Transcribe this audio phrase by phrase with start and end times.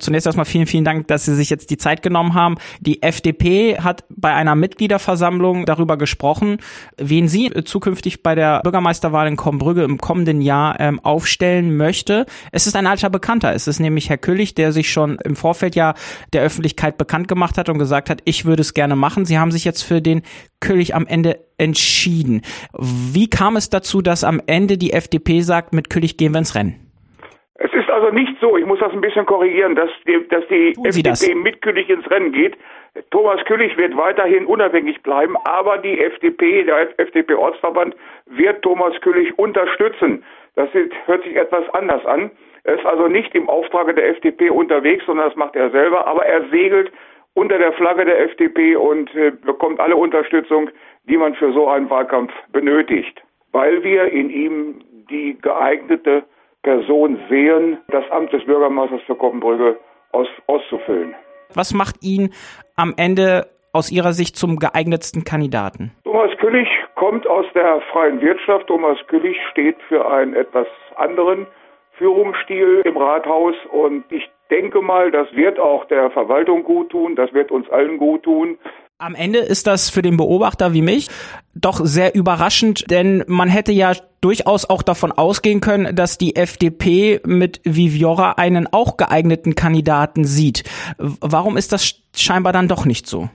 [0.00, 2.56] Zunächst erstmal vielen, vielen Dank, dass Sie sich jetzt die Zeit genommen haben.
[2.80, 6.58] Die FDP hat bei einer Mitgliederversammlung darüber gesprochen,
[6.96, 12.26] wen sie zukünftig bei der Bürgermeisterwahl in Kombrügge im kommenden Jahr ähm, aufstellen möchte.
[12.52, 13.54] Es ist ein alter Bekannter.
[13.54, 15.94] Es ist nämlich Herr Küllig, der sich schon im Vorfeld ja
[16.32, 19.24] der Öffentlichkeit bekannt gemacht hat und gesagt hat, ich würde es gerne machen.
[19.24, 20.22] Sie haben sich jetzt für den
[20.60, 22.42] Küllig am Ende entschieden.
[22.78, 26.54] Wie kam es dazu, dass am Ende die FDP sagt, mit Küllig gehen wir ins
[26.54, 26.89] Rennen?
[27.90, 31.34] Ist also nicht so, ich muss das ein bisschen korrigieren, dass die, dass die FDP
[31.34, 32.56] mit Küllig ins Rennen geht.
[33.10, 40.22] Thomas Küllig wird weiterhin unabhängig bleiben, aber die FDP, der FDP-Ortsverband, wird Thomas Küllig unterstützen.
[40.54, 40.68] Das
[41.06, 42.30] hört sich etwas anders an.
[42.62, 46.24] Er ist also nicht im Auftrage der FDP unterwegs, sondern das macht er selber, aber
[46.24, 46.92] er segelt
[47.34, 50.70] unter der Flagge der FDP und äh, bekommt alle Unterstützung,
[51.08, 53.20] die man für so einen Wahlkampf benötigt,
[53.50, 54.74] weil wir in ihm
[55.10, 56.22] die geeignete
[56.62, 59.78] Person sehen, das Amt des Bürgermeisters für Koppenbrügge
[60.12, 61.14] aus, auszufüllen.
[61.54, 62.32] Was macht ihn
[62.76, 65.92] am Ende aus Ihrer Sicht zum geeignetsten Kandidaten?
[66.04, 68.66] Thomas Küllig kommt aus der freien Wirtschaft.
[68.66, 71.46] Thomas Küllig steht für einen etwas anderen
[71.92, 77.32] Führungsstil im Rathaus und ich denke mal, das wird auch der Verwaltung gut tun, das
[77.32, 78.58] wird uns allen gut tun.
[79.02, 81.08] Am Ende ist das für den Beobachter wie mich
[81.54, 87.18] doch sehr überraschend, denn man hätte ja durchaus auch davon ausgehen können, dass die FDP
[87.24, 90.64] mit Viviora einen auch geeigneten Kandidaten sieht.
[90.98, 93.30] Warum ist das scheinbar dann doch nicht so?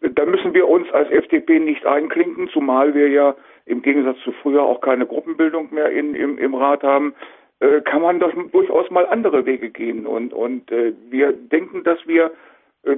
[0.00, 3.34] Da müssen wir uns als FDP nicht einklinken, zumal wir ja
[3.66, 7.14] im Gegensatz zu früher auch keine Gruppenbildung mehr in, im, im Rat haben.
[7.58, 10.06] Äh, kann man doch durchaus mal andere Wege gehen.
[10.06, 12.30] Und, und äh, wir denken, dass wir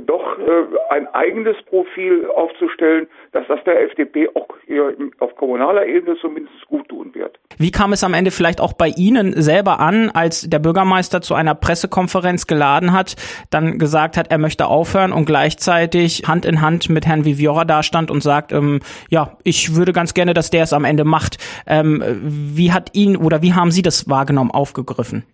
[0.06, 6.16] doch äh, ein eigenes Profil aufzustellen, dass das der FDP auch hier auf kommunaler Ebene
[6.20, 7.38] zumindest gut tun wird.
[7.58, 11.34] Wie kam es am Ende vielleicht auch bei Ihnen selber an, als der Bürgermeister zu
[11.34, 13.16] einer Pressekonferenz geladen hat,
[13.50, 18.10] dann gesagt hat, er möchte aufhören und gleichzeitig Hand in Hand mit Herrn Viviora dastand
[18.10, 21.38] und sagt, ähm, ja, ich würde ganz gerne, dass der es am Ende macht.
[21.66, 25.24] Ähm, wie hat ihn oder wie haben Sie das wahrgenommen, aufgegriffen?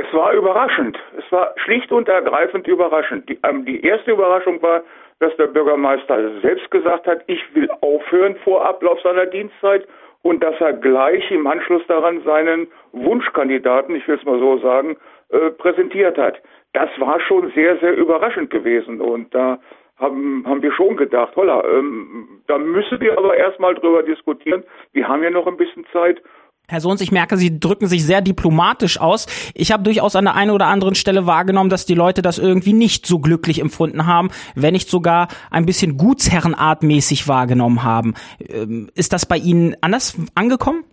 [0.00, 0.98] Es war überraschend.
[1.18, 3.28] Es war schlicht und ergreifend überraschend.
[3.28, 4.82] Die, ähm, die erste Überraschung war,
[5.18, 9.86] dass der Bürgermeister selbst gesagt hat, ich will aufhören vor Ablauf seiner Dienstzeit
[10.22, 14.96] und dass er gleich im Anschluss daran seinen Wunschkandidaten, ich will es mal so sagen,
[15.28, 16.40] äh, präsentiert hat.
[16.72, 19.58] Das war schon sehr, sehr überraschend gewesen und da
[19.98, 24.64] haben, haben wir schon gedacht, holla, ähm, da müssen wir aber erstmal drüber diskutieren.
[24.92, 26.22] Wir haben ja noch ein bisschen Zeit
[26.70, 29.26] Herr Sohns, ich merke, Sie drücken sich sehr diplomatisch aus.
[29.56, 32.72] Ich habe durchaus an der einen oder anderen Stelle wahrgenommen, dass die Leute das irgendwie
[32.72, 38.14] nicht so glücklich empfunden haben, wenn nicht sogar ein bisschen gutsherrenartmäßig wahrgenommen haben.
[38.48, 40.84] Ähm, ist das bei Ihnen anders angekommen?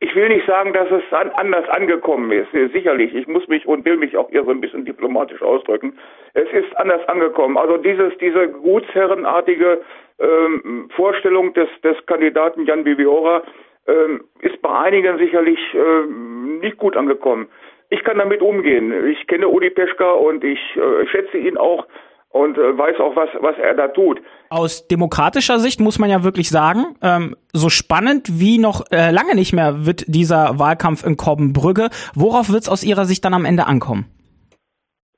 [0.00, 2.48] Ich will nicht sagen, dass es an, anders angekommen ist.
[2.72, 3.14] Sicherlich.
[3.14, 5.98] Ich muss mich und will mich auch hier so ein bisschen diplomatisch ausdrücken.
[6.32, 7.58] Es ist anders angekommen.
[7.58, 9.80] Also dieses, diese gutsherrenartige
[10.18, 13.42] ähm, Vorstellung des, des Kandidaten Jan Viviora,
[13.86, 17.48] ähm, ist bei einigen sicherlich ähm, nicht gut angekommen.
[17.88, 18.92] Ich kann damit umgehen.
[19.06, 21.86] Ich kenne Uli Peschka und ich äh, schätze ihn auch
[22.30, 24.20] und äh, weiß auch, was, was er da tut.
[24.50, 29.34] Aus demokratischer Sicht muss man ja wirklich sagen, ähm, so spannend wie noch äh, lange
[29.34, 31.88] nicht mehr wird dieser Wahlkampf in Korbenbrügge.
[32.14, 34.06] Worauf wird es aus Ihrer Sicht dann am Ende ankommen?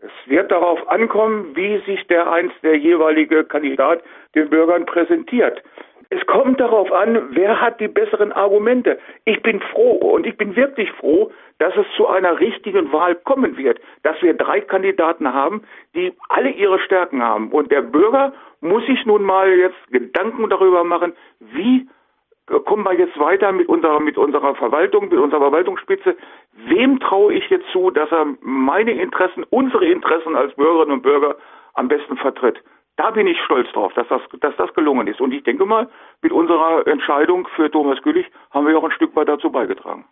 [0.00, 4.02] Es wird darauf ankommen, wie sich der einst der jeweilige Kandidat
[4.34, 5.62] den Bürgern präsentiert.
[6.10, 8.98] Es kommt darauf an, wer hat die besseren Argumente.
[9.26, 13.58] Ich bin froh und ich bin wirklich froh, dass es zu einer richtigen Wahl kommen
[13.58, 15.62] wird, dass wir drei Kandidaten haben,
[15.94, 17.50] die alle ihre Stärken haben.
[17.52, 18.32] Und der Bürger
[18.62, 21.86] muss sich nun mal jetzt Gedanken darüber machen, wie
[22.64, 26.16] kommen wir jetzt weiter mit unserer, mit unserer Verwaltung, mit unserer Verwaltungsspitze.
[26.66, 31.36] Wem traue ich jetzt zu, dass er meine Interessen, unsere Interessen als Bürgerinnen und Bürger
[31.74, 32.62] am besten vertritt?
[32.98, 35.20] Da bin ich stolz drauf, dass das, dass das gelungen ist.
[35.20, 35.88] Und ich denke mal,
[36.20, 40.04] mit unserer Entscheidung für Thomas Güllich haben wir auch ein Stück weit dazu beigetragen.